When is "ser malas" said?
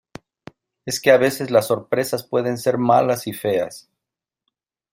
2.57-3.27